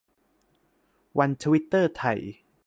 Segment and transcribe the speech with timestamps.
[1.19, 2.19] วันทวิตเตอร์ไทย